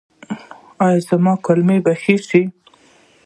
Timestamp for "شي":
2.27-2.41